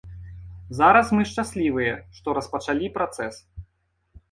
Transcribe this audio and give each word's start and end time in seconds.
Зараз 0.79 1.11
мы 1.17 1.21
шчаслівыя, 1.33 1.93
што 2.17 2.27
распачалі 2.41 2.93
працэс. 2.99 3.35